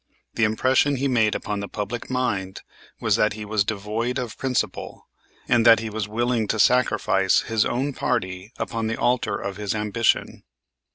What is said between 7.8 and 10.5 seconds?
party upon the altar of his ambition.